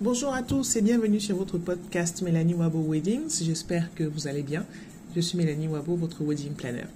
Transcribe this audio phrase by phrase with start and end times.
[0.00, 3.44] Bonjour à tous et bienvenue sur votre podcast Mélanie Wabo Weddings.
[3.44, 4.64] J'espère que vous allez bien.
[5.14, 6.86] Je suis Mélanie Wabo, votre wedding planner.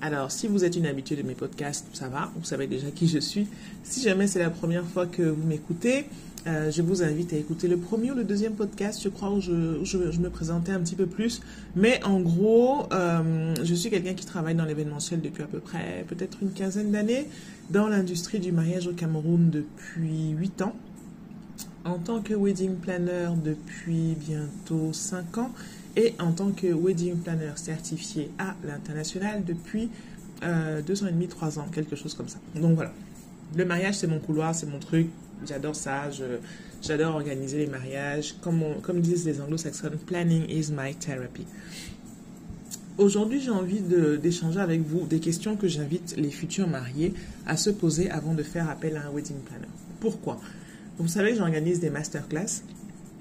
[0.00, 3.08] Alors, si vous êtes une habituée de mes podcasts, ça va, vous savez déjà qui
[3.08, 3.48] je suis.
[3.82, 6.04] Si jamais c'est la première fois que vous m'écoutez,
[6.46, 9.40] euh, je vous invite à écouter le premier ou le deuxième podcast, je crois, où
[9.40, 11.40] je, me présentais un petit peu plus.
[11.74, 16.04] Mais en gros, euh, je suis quelqu'un qui travaille dans l'événementiel depuis à peu près
[16.06, 17.26] peut-être une quinzaine d'années,
[17.70, 20.76] dans l'industrie du mariage au Cameroun depuis 8 ans
[21.84, 25.50] en tant que wedding planner depuis bientôt 5 ans
[25.96, 29.90] et en tant que wedding planner certifié à l'international depuis
[30.42, 32.38] euh, 2 ans et demi, 3 ans, quelque chose comme ça.
[32.54, 32.92] Donc voilà,
[33.56, 35.08] le mariage c'est mon couloir, c'est mon truc,
[35.46, 36.10] j'adore ça,
[36.82, 38.34] j'adore organiser les mariages.
[38.40, 41.46] Comme, comme disent les anglo-saxons, planning is my therapy.
[42.96, 43.80] Aujourd'hui, j'ai envie
[44.22, 47.12] d'échanger avec vous des questions que j'invite les futurs mariés
[47.44, 49.66] à se poser avant de faire appel à un wedding planner.
[49.98, 50.40] Pourquoi?
[50.98, 52.62] Vous savez, j'organise des masterclass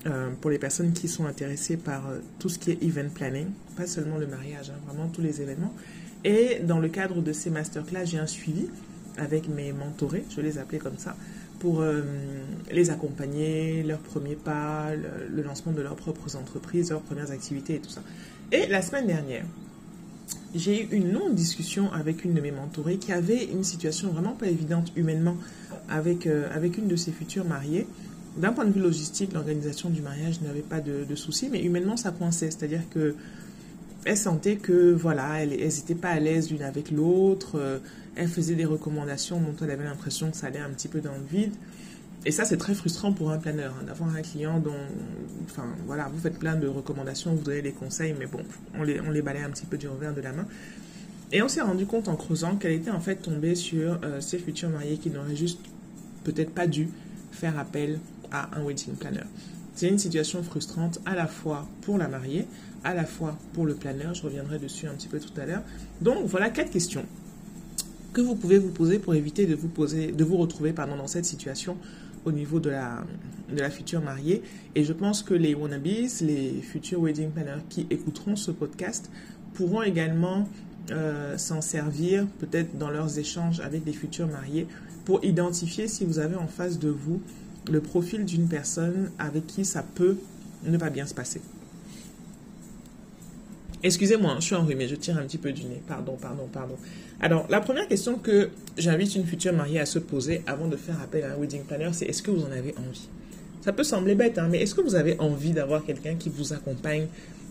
[0.06, 3.48] euh, pour les personnes qui sont intéressées par euh, tout ce qui est event planning,
[3.78, 5.74] pas seulement le mariage, hein, vraiment tous les événements.
[6.24, 8.68] Et dans le cadre de ces masterclass, j'ai un suivi
[9.18, 11.16] avec mes mentorés, je les appelais comme ça,
[11.60, 12.02] pour euh,
[12.72, 14.90] les accompagner, leurs premiers pas,
[15.30, 18.02] le, lancement de leurs propres entreprises, leurs premières activités et tout ça.
[18.52, 19.46] Et la semaine dernière,
[20.56, 24.34] j'ai eu une longue discussion avec une de mes mentorées qui avait une situation vraiment
[24.34, 25.38] pas évidente humainement
[25.90, 27.88] avec, euh, avec une de ses futures mariées.
[28.38, 31.98] D'un point de vue logistique, l'organisation du mariage n'avait pas de, de soucis, mais humainement,
[31.98, 32.50] ça coinçait.
[32.52, 33.16] C'est-à-dire que
[34.06, 37.54] elle sentait que, voilà, elles n'étaient pas à l'aise l'une avec l'autre.
[37.56, 37.80] Euh,
[38.16, 41.14] elle faisait des recommandations dont elle avait l'impression que ça allait un petit peu dans
[41.14, 41.54] le vide.
[42.26, 44.72] Et ça, c'est très frustrant pour un planeur, hein, d'avoir un client dont,
[45.46, 48.40] enfin, voilà, vous faites plein de recommandations, vous donnez des conseils, mais bon,
[48.76, 50.46] on les, on les balaye un petit peu du revers de la main.
[51.34, 54.40] Et on s'est rendu compte en creusant qu'elle était en fait tombée sur euh, ses
[54.40, 55.60] futurs mariés qui n'auraient juste
[56.24, 56.90] peut-être pas dû
[57.32, 58.00] faire appel
[58.32, 59.24] à un wedding planner.
[59.76, 62.46] C'est une situation frustrante à la fois pour la mariée,
[62.84, 64.14] à la fois pour le planeur.
[64.14, 65.64] Je reviendrai dessus un petit peu tout à l'heure.
[66.02, 67.06] Donc voilà quatre questions
[68.14, 71.26] que vous pouvez vous poser pour éviter de vous poser, de vous retrouver dans cette
[71.26, 71.78] situation
[72.26, 73.04] au niveau de la,
[73.50, 74.42] de la future mariée.
[74.76, 75.86] Et je pense que les wannabes,
[76.22, 79.10] les futurs wedding planners qui écouteront ce podcast
[79.54, 80.48] pourront également
[80.92, 84.68] euh, s'en servir peut-être dans leurs échanges avec les futurs mariés
[85.06, 87.22] pour identifier si vous avez en face de vous
[87.72, 90.18] le profil d'une personne avec qui ça peut
[90.66, 91.42] ne pas bien se passer.
[93.84, 95.82] Excusez-moi, je suis enrhumée, je tire un petit peu du nez.
[95.88, 96.76] Pardon, pardon, pardon.
[97.20, 101.00] Alors, la première question que j'invite une future mariée à se poser avant de faire
[101.02, 103.10] appel à un wedding planner, c'est est-ce que vous en avez envie?
[103.62, 106.54] Ça peut sembler bête, hein, mais est-ce que vous avez envie d'avoir quelqu'un qui vous
[106.54, 107.08] accompagne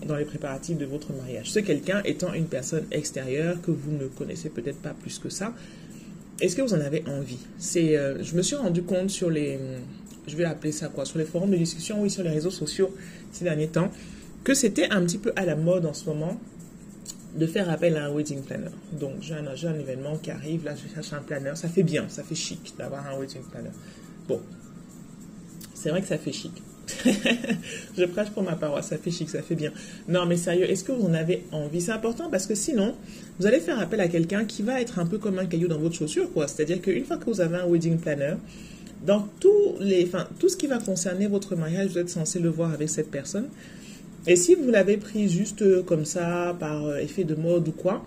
[0.07, 1.51] dans les préparatifs de votre mariage?
[1.51, 5.55] Ce quelqu'un étant une personne extérieure que vous ne connaissez peut-être pas plus que ça,
[6.41, 7.39] est-ce que vous en avez envie?
[7.77, 9.59] Euh, je me suis rendu compte sur les,
[10.27, 12.95] je vais appeler ça quoi, sur les forums de discussion, oui, sur les réseaux sociaux
[13.33, 13.91] ces derniers temps,
[14.45, 16.41] que c'était un petit peu à la mode en ce moment
[17.37, 18.71] de faire appel à un wedding planner.
[18.93, 22.07] Donc j'ai un, un événement qui arrive, là je cherche un planner, ça fait bien,
[22.09, 23.71] ça fait chic d'avoir un wedding planner.
[24.29, 24.41] Bon,
[25.75, 26.63] c'est vrai que ça fait chic.
[27.97, 29.73] je prêche pour ma paroisse, ça fait chic, ça fait bien.
[30.09, 31.81] Non, mais sérieux, est-ce que vous en avez envie?
[31.81, 32.95] C'est important parce que sinon,
[33.39, 35.79] vous allez faire appel à quelqu'un qui va être un peu comme un caillou dans
[35.79, 36.49] votre chaussure, quoi.
[36.49, 38.35] C'est-à-dire qu'une fois que vous avez un wedding planner,
[39.07, 42.49] dans tous les, enfin, tout ce qui va concerner votre mariage, vous êtes censé le
[42.49, 43.49] voir avec cette personne.
[44.27, 47.73] Et si vous l'avez pris juste euh, comme ça, par euh, effet de mode ou
[47.73, 48.05] quoi,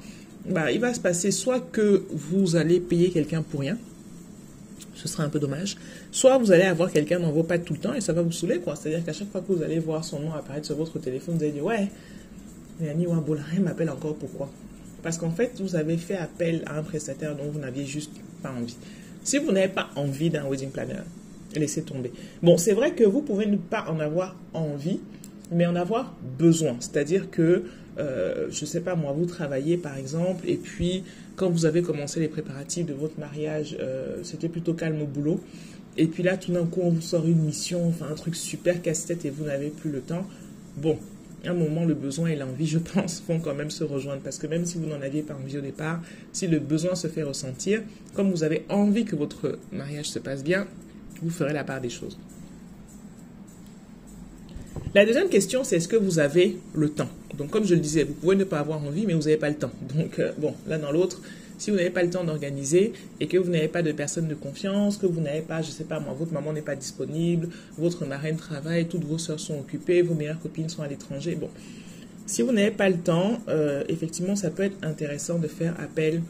[0.48, 3.78] bah, il va se passer soit que vous allez payer quelqu'un pour rien,
[4.94, 5.76] ce sera un peu dommage.
[6.12, 8.31] Soit vous allez avoir quelqu'un dans vos pattes tout le temps et ça va vous
[8.31, 8.76] saouler, quoi.
[8.76, 11.44] C'est-à-dire qu'à chaque fois que vous allez voir son nom apparaître sur votre téléphone, vous
[11.44, 11.90] allez dire, ouais,
[12.82, 13.06] Yanni
[13.56, 14.50] elle m'appelle encore pourquoi?
[15.03, 18.12] Parce qu'en fait, vous avez fait appel à un prestataire dont vous n'aviez juste
[18.42, 18.78] pas envie.
[19.24, 21.02] Si vous n'avez pas envie d'un wedding planner,
[21.56, 22.12] laissez tomber.
[22.42, 25.00] Bon, c'est vrai que vous pouvez ne pas en avoir envie,
[25.51, 26.75] mais en avoir besoin.
[26.79, 27.63] C'est-à-dire que,
[27.97, 31.03] euh, je ne sais pas moi, vous travaillez par exemple, et puis
[31.35, 35.39] quand vous avez commencé les préparatifs de votre mariage, euh, c'était plutôt calme au boulot.
[35.97, 38.81] Et puis là, tout d'un coup, on vous sort une mission, enfin un truc super
[38.81, 40.25] casse-tête et vous n'avez plus le temps.
[40.78, 40.97] Bon,
[41.46, 44.22] à un moment, le besoin et l'envie, je pense, vont quand même se rejoindre.
[44.22, 46.02] Parce que même si vous n'en aviez pas envie au départ,
[46.34, 47.81] si le besoin se fait ressentir,
[48.14, 50.67] comme vous avez envie que votre mariage se passe bien,
[51.22, 52.17] vous ferez la part des choses.
[54.96, 57.09] La deuxième question, c'est est-ce que vous avez le temps?
[57.38, 59.50] Donc, comme je le disais, vous pouvez ne pas avoir envie, mais vous n'avez pas
[59.50, 59.72] le temps.
[59.94, 61.22] Donc, euh, bon, l'un dans l'autre,
[61.58, 64.36] si vous n'avez pas le temps d'organiser et que vous n'avez pas de personne de
[64.36, 67.50] confiance, que vous n'avez pas, je ne sais pas moi, votre maman n'est pas disponible,
[67.78, 71.50] votre marraine travaille, toutes vos soeurs sont occupées, vos meilleures copines sont à l'étranger, bon.
[72.26, 76.22] Si vous n'avez pas le temps, euh, effectivement, ça peut être intéressant de faire appel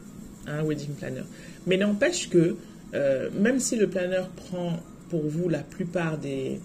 [0.44, 1.22] à un wedding planner.
[1.68, 2.56] Mais n'empêche que,
[2.94, 4.72] euh, même si le planner prend
[5.08, 6.58] pour vous la plupart des,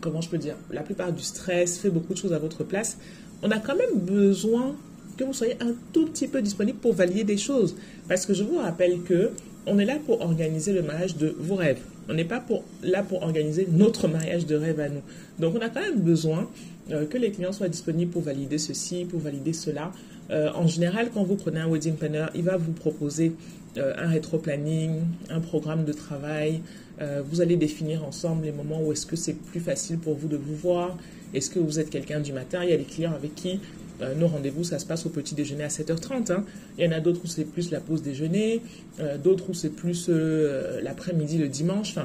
[0.00, 2.98] comment je peux dire, la plupart du stress, fait beaucoup de choses à votre place,
[3.42, 4.74] on a quand même besoin
[5.16, 7.76] que vous soyez un tout petit peu disponible pour valider des choses.
[8.08, 9.30] Parce que je vous rappelle que
[9.66, 11.80] on est là pour organiser le mariage de vos rêves.
[12.08, 12.42] On n'est pas
[12.82, 15.02] là pour organiser notre mariage de rêve à nous.
[15.38, 16.48] Donc, on a quand même besoin
[16.90, 19.92] euh, que les clients soient disponibles pour valider ceci, pour valider cela.
[20.30, 23.32] Euh, en général, quand vous prenez un wedding planner, il va vous proposer
[23.76, 26.62] euh, un rétro-planning, un programme de travail.
[27.00, 30.36] Vous allez définir ensemble les moments où est-ce que c'est plus facile pour vous de
[30.36, 30.98] vous voir.
[31.32, 32.62] Est-ce que vous êtes quelqu'un du matin?
[32.62, 33.60] Il y a des clients avec qui
[34.02, 36.32] euh, nos rendez-vous, ça se passe au petit déjeuner à 7h30.
[36.32, 36.44] Hein.
[36.78, 38.62] Il y en a d'autres où c'est plus la pause déjeuner,
[38.98, 41.96] euh, d'autres où c'est plus euh, l'après-midi, le dimanche.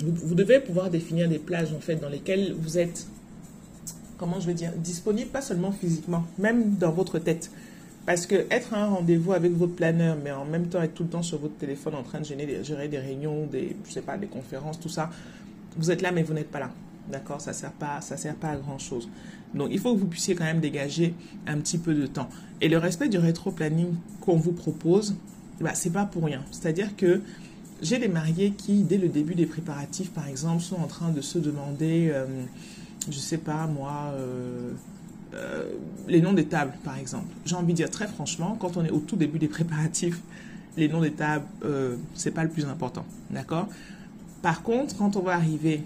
[0.00, 3.06] Vous, devez pouvoir définir des plages en fait dans lesquelles vous êtes,
[4.16, 7.50] comment je vais dire, disponible pas seulement physiquement, même dans votre tête.
[8.08, 11.02] Parce que être à un rendez-vous avec votre planeur, mais en même temps être tout
[11.02, 14.16] le temps sur votre téléphone en train de gérer, des réunions, des, je sais pas,
[14.16, 15.10] des conférences, tout ça,
[15.76, 16.70] vous êtes là mais vous n'êtes pas là.
[17.12, 17.42] D'accord?
[17.42, 19.10] Ça ne sert, pas, sert pas à grand-chose.
[19.52, 21.12] Donc, il faut que vous puissiez quand même dégager
[21.46, 22.30] un petit peu de temps.
[22.62, 25.14] Et le respect du rétro-planning qu'on vous propose,
[25.60, 26.42] bah, ce n'est pas pour rien.
[26.50, 27.20] C'est-à-dire que
[27.82, 31.20] j'ai des mariés qui, dès le début des préparatifs, par exemple, sont en train de
[31.20, 32.24] se demander, euh,
[33.02, 34.72] je ne sais pas moi, euh,
[35.34, 35.64] euh,
[36.06, 37.26] les noms des tables, par exemple.
[37.44, 40.20] J'ai envie de dire très franchement, quand on est au tout début des préparatifs,
[40.76, 43.04] les noms des tables, ce n'est pas le plus important.
[43.30, 43.68] D'accord?
[44.42, 45.82] Par contre, quand on va arriver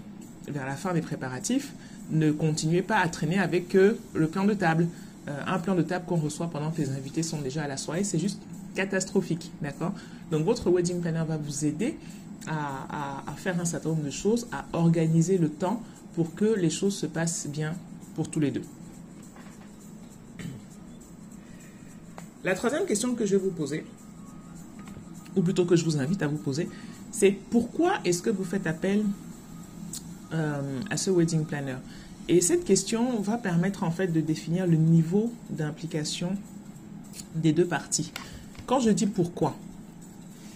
[0.47, 1.73] vers la fin des préparatifs,
[2.11, 4.87] ne continuez pas à traîner avec euh, le plan de table.
[5.27, 7.77] Euh, un plan de table qu'on reçoit pendant que les invités sont déjà à la
[7.77, 8.41] soirée, c'est juste
[8.75, 9.93] catastrophique, d'accord?
[10.31, 11.97] Donc votre wedding planner va vous aider
[12.47, 15.81] à, faire un certain nombre de choses, à organiser le temps
[16.13, 17.73] pour que les choses se passent bien
[18.15, 18.63] pour tous les deux.
[22.43, 23.85] La troisième question que je vais vous poser,
[25.35, 26.69] ou plutôt que je vous invite à vous poser,
[27.11, 29.03] c'est pourquoi est-ce que vous faites appel
[30.33, 31.77] euh, à ce wedding planner?
[32.27, 36.35] Et cette question va permettre en fait de définir le niveau d'implication
[37.35, 38.11] des deux parties.
[38.65, 39.55] Quand je dis pourquoi,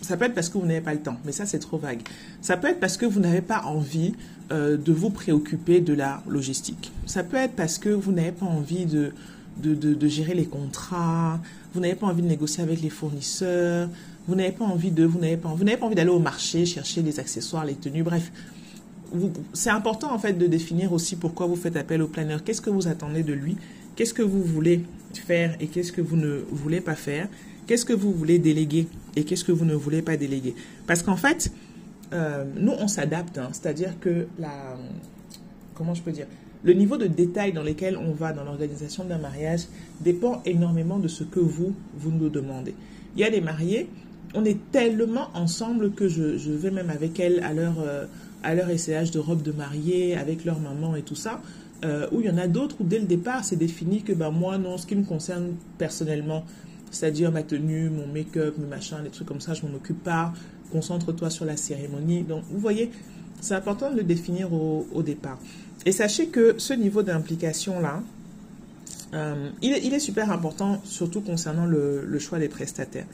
[0.01, 2.01] ça peut être parce que vous n'avez pas le temps, mais ça c'est trop vague.
[2.41, 4.13] Ça peut être parce que vous n'avez pas envie
[4.51, 6.91] euh, de vous préoccuper de la logistique.
[7.05, 9.13] Ça peut être parce que vous n'avez pas envie de,
[9.61, 11.39] de, de, gérer les contrats,
[11.73, 13.89] vous n'avez pas envie de négocier avec les fournisseurs,
[14.27, 16.65] vous n'avez pas envie de, vous n'avez pas, vous n'avez pas envie d'aller au marché
[16.65, 18.31] chercher les accessoires, les tenues, bref
[19.53, 22.43] c'est important en fait de définir aussi pourquoi vous faites appel au planeur.
[22.43, 23.57] Qu'est-ce que vous attendez de lui?
[23.95, 24.83] Qu'est-ce que vous voulez
[25.13, 27.27] faire et qu'est-ce que vous ne voulez pas faire?
[27.65, 30.55] Qu'est-ce que vous voulez déléguer et qu'est-ce que vous ne voulez pas déléguer?
[30.85, 31.51] Parce qu'en fait,
[32.13, 33.49] euh, nous on s'adapte, hein.
[33.51, 34.77] c'est-à-dire que la,
[35.73, 36.27] comment je peux dire,
[36.63, 39.67] le niveau de détail dans lequel on va dans l'organisation d'un mariage
[40.01, 42.73] dépend énormément de ce que vous vous nous demandez.
[43.15, 43.87] Il y a des mariés,
[44.33, 48.05] on est tellement ensemble que je, vais même avec elles à leur euh,
[48.43, 51.41] à leur essayage de robe de mariée avec leur maman et tout ça,
[51.83, 54.31] euh, où il y en a d'autres où dès le départ c'est défini que ben,
[54.31, 56.43] moi non, ce qui me concerne personnellement,
[56.91, 60.33] c'est-à-dire ma tenue, mon make-up, mes machins, les trucs comme ça, je m'en occupe pas,
[60.71, 62.23] concentre-toi sur la cérémonie.
[62.23, 62.91] Donc vous voyez,
[63.41, 65.39] c'est important de le définir au, départ.
[65.85, 68.01] Et sachez que ce niveau d'implication-là,
[69.13, 73.05] euh, il, est super important, surtout concernant le, choix des prestataires.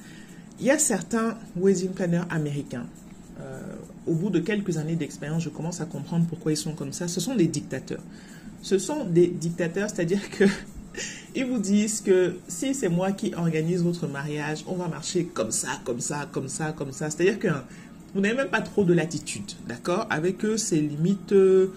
[0.60, 2.86] Il y a certains wedding planners américains
[3.42, 3.60] euh,
[4.06, 7.08] au bout de quelques années d'expérience, je commence à comprendre pourquoi ils sont comme ça.
[7.08, 8.02] Ce sont des dictateurs.
[8.62, 10.46] Ce sont des dictateurs, c'est-à-dire que
[11.36, 15.52] ils vous disent que si c'est moi qui organise votre mariage, on va marcher comme
[15.52, 17.10] ça, comme ça, comme ça, comme ça.
[17.10, 17.50] C'est-à-dire que
[18.14, 20.08] vous n'avez même pas trop de latitude, d'accord?
[20.10, 21.68] Avec eux, c'est limite, euh,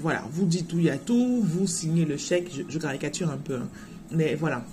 [0.00, 3.68] voilà, vous dites y a tout, vous signez le chèque, je, caricature un peu, hein.
[4.10, 4.64] mais voilà.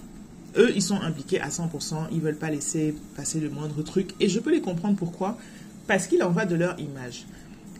[0.58, 4.30] Eux, ils sont impliqués à 100%, ils veulent pas laisser passer le moindre truc, et
[4.30, 5.38] je peux les comprendre pourquoi
[5.88, 7.26] parce qu'il en va de leur image.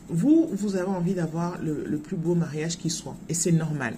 [0.08, 3.94] Vous, vous avez envie d'avoir le, plus beau mariage qui soit, et c'est normal.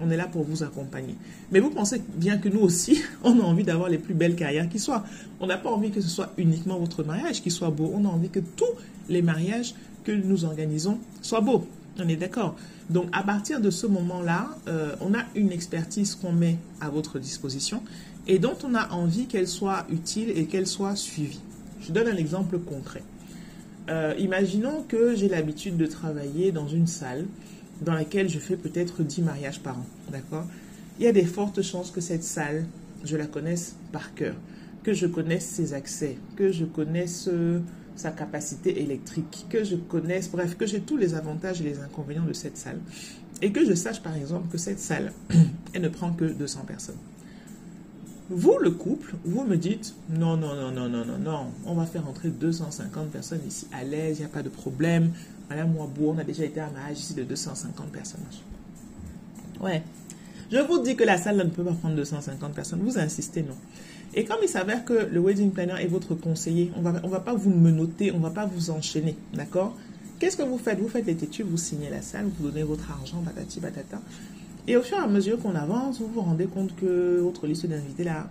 [0.00, 1.16] On est là pour vous accompagner.
[1.50, 4.68] Mais vous pensez bien que nous aussi, on a envie d'avoir les plus belles carrières
[4.68, 5.04] qui soient.
[5.40, 7.90] On n'a pas envie que ce soit uniquement votre mariage qui soit beau.
[7.94, 8.64] On a envie que tous
[9.08, 9.74] les mariages
[10.04, 11.66] que nous organisons soient beaux.
[11.98, 12.56] On est d'accord.
[12.90, 17.18] Donc à partir de ce moment-là, euh, on a une expertise qu'on met à votre
[17.18, 17.82] disposition
[18.26, 21.40] et dont on a envie qu'elle soit utile et qu'elle soit suivie.
[21.80, 23.02] Je donne un exemple concret.
[23.88, 27.26] Euh, imaginons que j'ai l'habitude de travailler dans une salle
[27.82, 29.86] dans laquelle je fais peut-être 10 mariages par an.
[30.10, 30.46] D'accord?
[30.98, 32.64] Il y a des fortes chances que cette salle,
[33.04, 34.34] je la connaisse par cœur,
[34.82, 37.60] que je connaisse ses accès, que je connaisse euh,
[37.94, 42.24] sa capacité électrique, que je connaisse, bref, que j'ai tous les avantages et les inconvénients
[42.24, 42.80] de cette salle.
[43.42, 45.12] Et que je sache par exemple que cette salle,
[45.72, 46.96] elle ne prend que 200 personnes.
[48.30, 51.86] Vous, le couple, vous me dites non, non, non, non, non, non, non, on va
[51.86, 55.12] faire entrer 250 personnes ici à l'aise, il n'y a pas de problème.
[55.48, 58.20] Madame Wabo, on a déjà été à mariage ici de 250 personnes.
[59.60, 59.82] Ouais.
[60.50, 62.80] Je vous dis que la salle ne peut pas prendre 250 personnes.
[62.82, 63.56] Vous insistez, non.
[64.14, 67.20] Et comme il s'avère que le wedding planner est votre conseiller, on va, on va
[67.20, 69.76] pas vous menoter, on va pas vous enchaîner, d'accord?
[70.18, 70.80] Qu'est-ce que vous faites?
[70.80, 74.00] Vous faites les têtus, vous signez la salle, vous donnez votre argent, patati patata.
[74.66, 77.66] Et au fur et à mesure qu'on avance, vous vous rendez compte que votre liste
[77.66, 78.28] d'invités là,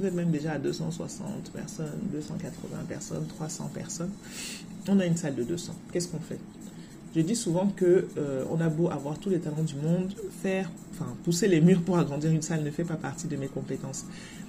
[0.00, 4.10] vous êtes même déjà à 260 personnes, 280 personnes, 300 personnes.
[4.88, 5.74] On a une salle de 200.
[5.92, 6.38] Qu'est-ce qu'on fait?
[7.14, 10.70] Je dis souvent que euh, on a beau avoir tous les talents du monde, faire,
[10.92, 14.04] enfin, pousser les murs pour agrandir une salle ne fait pas partie de mes compétences.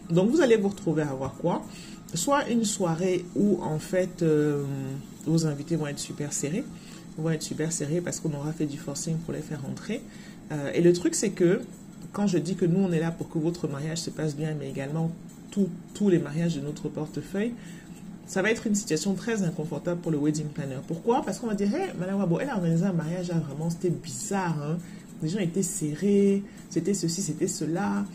[0.10, 1.65] Donc vous allez vous retrouver à avoir quoi?
[2.13, 4.63] Soit une soirée où en fait euh,
[5.25, 6.63] vos invités vont être super serrés,
[7.17, 10.01] vont être super serrés parce qu'on aura fait du forcing pour les faire rentrer.
[10.51, 11.62] Euh, et le truc c'est que
[12.13, 14.53] quand je dis que nous on est là pour que votre mariage se passe bien,
[14.60, 15.12] mais également
[15.51, 17.53] tous les mariages de notre portefeuille,
[18.25, 20.77] ça va être une situation très inconfortable pour le wedding planner.
[20.88, 21.22] Pourquoi?
[21.22, 23.89] Parce qu'on va dire, hey, Madame Wabo, elle a organisé un mariage, là, vraiment, c'était
[23.89, 24.55] bizarre.
[24.63, 24.77] Hein?
[25.22, 28.05] Les gens étaient serrés, c'était ceci, c'était cela.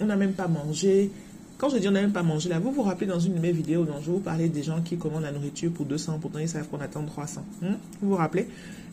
[0.00, 1.10] On n'a même pas mangé.
[1.58, 3.38] Quand je dis on n'a même pas mangé, là, vous vous rappelez dans une de
[3.38, 6.38] mes vidéos dont je vous parlais des gens qui commandent la nourriture pour 200, pourtant
[6.38, 7.44] ils savent qu'on attend 300.
[7.62, 7.76] Hein?
[8.02, 8.48] Vous vous rappelez?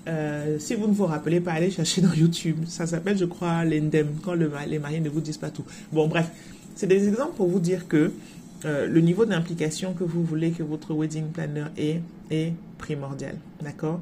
[0.07, 2.57] Euh, Si vous ne vous rappelez pas, allez chercher dans YouTube.
[2.67, 5.63] Ça s'appelle, je crois, l'endem, quand le, les mariés ne vous disent pas tout.
[5.91, 6.29] Bon, bref,
[6.75, 8.12] c'est des exemples pour vous dire que
[8.65, 12.01] euh, le niveau d'implication que vous voulez que votre wedding planner ait
[12.32, 13.36] est primordial.
[13.62, 14.01] D'accord?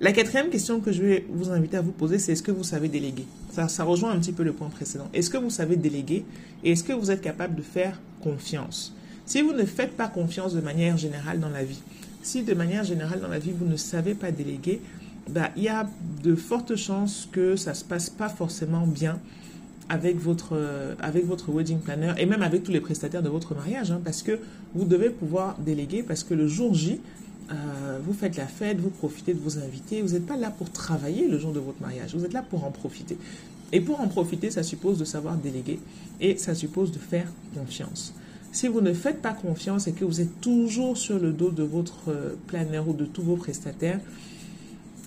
[0.00, 2.64] La quatrième question que je vais vous inviter à vous poser, c'est est-ce que vous
[2.64, 3.24] savez déléguer?
[3.50, 5.08] Ça, rejoint un petit peu le point précédent.
[5.12, 6.24] Est-ce que vous savez déléguer?
[6.64, 8.94] Et est-ce que vous êtes capable de faire confiance?
[9.26, 11.80] Si vous ne faites pas confiance de manière générale dans la vie,
[12.22, 14.80] si de manière générale dans la vie vous ne savez pas déléguer,
[15.28, 15.88] bah, il y a
[16.24, 19.20] de fortes chances que ça ne se passe pas forcément bien
[19.88, 23.54] avec votre, euh, avec votre wedding planner et même avec tous les prestataires de votre
[23.54, 24.38] mariage, hein, parce que
[24.74, 27.00] vous devez pouvoir déléguer, parce que le jour J,
[27.50, 30.70] euh, vous faites la fête, vous profitez de vos invités, vous n'êtes pas là pour
[30.70, 33.18] travailler le jour de votre mariage, vous êtes là pour en profiter.
[33.72, 35.80] Et pour en profiter, ça suppose de savoir déléguer
[36.20, 38.14] et ça suppose de faire confiance.
[38.52, 41.62] Si vous ne faites pas confiance et que vous êtes toujours sur le dos de
[41.62, 44.00] votre euh, planner ou de tous vos prestataires,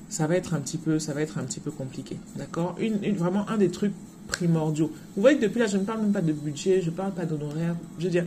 [0.10, 2.18] ça va être un petit peu, ça va être un petit peu compliqué.
[2.38, 2.76] D'accord?
[2.80, 3.94] Une, Vraiment, un des trucs
[4.28, 4.92] primordiaux.
[5.16, 7.26] Vous voyez depuis là, je ne parle même pas de budget, je ne parle pas
[7.26, 7.76] d'honoraires.
[8.00, 8.26] Je veux dire,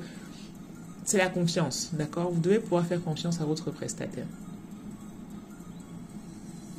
[1.05, 2.31] c'est la confiance, d'accord?
[2.31, 4.27] Vous devez pouvoir faire confiance à votre prestataire.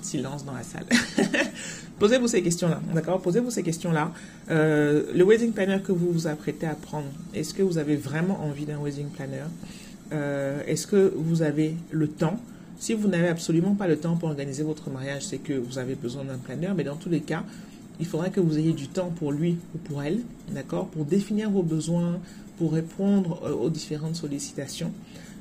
[0.01, 0.85] Silence dans la salle.
[1.99, 3.21] Posez-vous ces questions-là, d'accord?
[3.21, 4.11] Posez-vous ces questions-là.
[4.49, 8.41] Euh, le wedding planner que vous vous apprêtez à prendre, est-ce que vous avez vraiment
[8.43, 9.43] envie d'un wedding planner?
[10.13, 12.39] Euh, Est-ce que vous avez le temps?
[12.79, 15.95] Si vous n'avez absolument pas le temps pour organiser votre mariage, c'est que vous avez
[15.95, 17.43] besoin d'un planner, mais dans tous les cas,
[17.99, 20.21] il faudra que vous ayez du temps pour lui ou pour elle,
[20.53, 22.19] d'accord, pour définir vos besoins,
[22.57, 24.91] pour répondre euh, aux différentes sollicitations.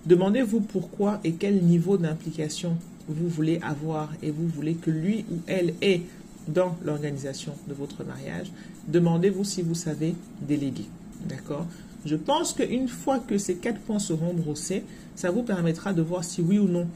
[0.07, 2.77] Demandez-vous pourquoi et quel niveau d'implication
[3.09, 6.03] vous voulez avoir et vous voulez que lui ou elle ait
[6.47, 8.51] dans l'organisation de votre mariage.
[8.87, 10.87] Demandez-vous si vous savez déléguer,
[11.27, 11.67] d'accord
[12.05, 14.85] Je pense qu'une fois que ces quatre points seront brossés,
[15.15, 16.87] ça vous permettra de voir si oui ou non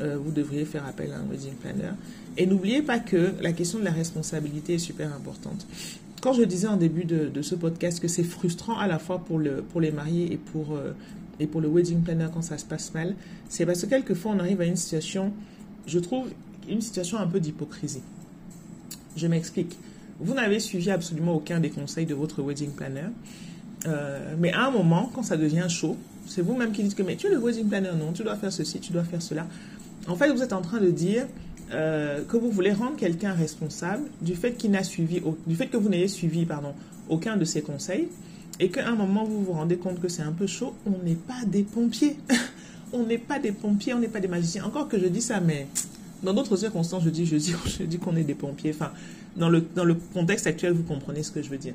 [0.00, 1.92] euh, vous devriez faire appel à un wedding planner.
[2.36, 5.66] Et n'oubliez pas que la question de la responsabilité est super importante.
[6.20, 9.38] Quand je disais en début de, ce podcast que c'est frustrant à la fois pour,
[9.38, 10.92] le, pour les mariés et pour, euh,
[11.38, 13.14] et pour le wedding planner quand ça se passe mal,
[13.48, 15.32] c'est parce que quelquefois on arrive à une situation,
[15.86, 16.28] je trouve,
[16.68, 18.02] une situation un peu d'hypocrisie.
[19.16, 19.76] Je m'explique.
[20.20, 23.08] Vous n'avez suivi absolument aucun des conseils de votre wedding planner.
[23.86, 27.16] Euh, mais à un moment, quand ça devient chaud, c'est vous-même qui dites que mais
[27.16, 29.46] tu es le wedding planner, non, tu dois faire ceci, tu dois faire cela.
[30.08, 31.26] En fait, vous êtes en train de dire
[31.72, 35.76] euh, que vous voulez rendre quelqu'un responsable du fait qu'il n'a suivi, du fait que
[35.76, 36.46] vous n'ayez suivi,
[37.08, 38.08] aucun de ses conseils,
[38.58, 40.74] et qu'à un moment vous vous rendez compte que c'est un peu chaud.
[40.86, 42.16] On n'est pas des pompiers,
[42.92, 44.64] on n'est pas des pompiers, on n'est pas des magiciens.
[44.64, 45.66] Encore que je dis ça, mais
[46.22, 48.72] dans d'autres circonstances, je dis, je dis, je dis qu'on est des pompiers.
[48.74, 48.92] Enfin,
[49.36, 51.74] dans le contexte actuel, vous comprenez ce que je veux dire.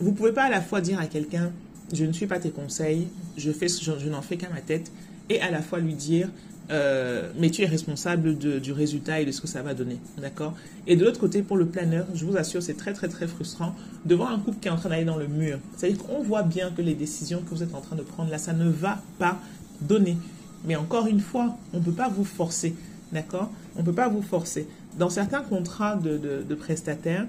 [0.00, 1.52] Vous pouvez pas à la fois dire à quelqu'un,
[1.92, 4.90] je ne suis pas tes conseils, je fais, je n'en fais qu'à ma tête,
[5.28, 6.30] et à la fois lui dire,
[6.70, 9.98] euh, mais tu es responsable du résultat et de ce que ça va donner.
[10.18, 10.54] D'accord?
[10.86, 13.74] Et de l'autre côté, pour le planeur, je vous assure, c'est très, très, très frustrant
[14.04, 15.58] de voir un couple qui est en train d'aller dans le mur.
[15.76, 18.38] C'est-à-dire qu'on voit bien que les décisions que vous êtes en train de prendre là,
[18.38, 19.38] ça ne va pas
[19.80, 20.16] donner.
[20.64, 22.74] Mais encore une fois, on ne peut pas vous forcer.
[23.12, 23.50] D'accord?
[23.76, 24.68] On ne peut pas vous forcer.
[24.96, 27.26] Dans certains contrats de, prestataires,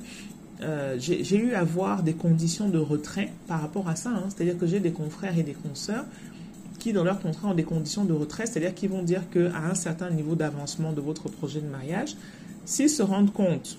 [0.61, 4.09] euh, j'ai eu à voir des conditions de retrait par rapport à ça.
[4.09, 4.25] Hein.
[4.29, 6.05] C'est-à-dire que j'ai des confrères et des consoeurs
[6.81, 9.75] qui, dans leur contrat, ont des conditions de retrait, c'est-à-dire qu'ils vont dire qu'à un
[9.75, 12.15] certain niveau d'avancement de votre projet de mariage,
[12.65, 13.77] s'ils se rendent compte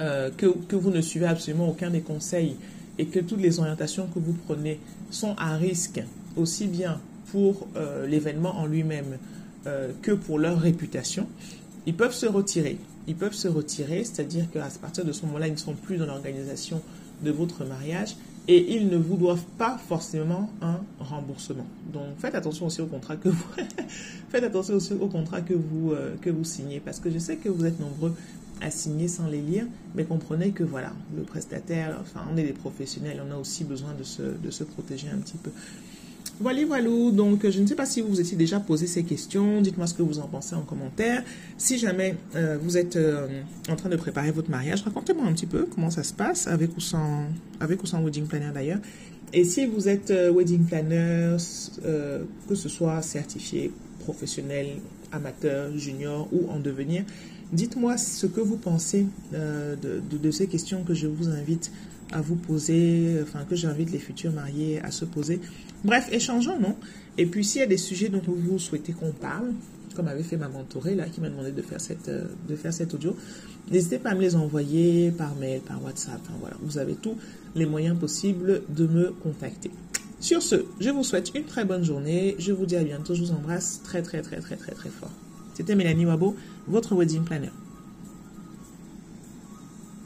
[0.00, 2.56] euh, que, vous ne suivez absolument aucun des conseils
[2.96, 6.02] et que toutes les orientations que vous prenez sont à risque,
[6.36, 6.98] aussi bien
[7.30, 9.18] pour euh, l'événement en lui-même
[9.66, 11.26] euh, que pour leur réputation,
[11.84, 12.78] ils peuvent se retirer.
[13.06, 16.06] Ils peuvent se retirer, c'est-à-dire qu'à partir de ce moment-là, ils ne sont plus dans
[16.06, 16.80] l'organisation
[17.22, 18.16] de votre mariage
[18.48, 21.66] et ils ne vous doivent pas forcément un remboursement.
[21.92, 23.46] Donc faites attention aussi au contrat que vous
[24.30, 27.36] faites attention aussi au contrat que vous euh, que vous signez parce que je sais
[27.36, 28.14] que vous êtes nombreux
[28.60, 32.52] à signer sans les lire, mais comprenez que voilà, le prestataire, enfin on est des
[32.52, 35.50] professionnels, on a aussi besoin de se, de se protéger un petit peu.
[36.40, 36.88] Voilà, voilà.
[37.12, 39.60] Donc, je ne sais pas si vous vous étiez déjà posé ces questions.
[39.60, 41.24] Dites-moi ce que vous en pensez en commentaire.
[41.56, 43.26] Si jamais euh, vous êtes euh,
[43.68, 46.76] en train de préparer votre mariage, racontez-moi un petit peu comment ça se passe, avec
[46.76, 47.24] ou sans,
[47.58, 48.78] avec ou sans wedding planner d'ailleurs.
[49.32, 51.36] Et si vous êtes euh, wedding planner,
[52.48, 54.68] que ce soit certifié, professionnel,
[55.10, 57.04] amateur, junior ou en devenir,
[57.52, 61.70] dites-moi ce que vous pensez de, de, ces questions que je vous invite
[62.12, 65.40] à vous poser, enfin que j'invite les futurs mariés à se poser.
[65.84, 66.76] Bref, échangeons, non?
[67.16, 69.52] Et puis s'il y a des sujets dont vous souhaitez qu'on parle,
[69.94, 73.16] comme avait fait ma mentorée là, qui m'a demandé de faire cette euh, cet audio,
[73.70, 76.20] n'hésitez pas à me les envoyer par mail, par WhatsApp.
[76.22, 77.16] Enfin voilà, vous avez tous
[77.56, 79.70] les moyens possibles de me contacter.
[80.20, 82.36] Sur ce, je vous souhaite une très bonne journée.
[82.38, 83.14] Je vous dis à bientôt.
[83.14, 85.10] Je vous embrasse très très très très très très fort.
[85.54, 86.36] C'était Mélanie Wabo,
[86.68, 87.50] votre wedding planner.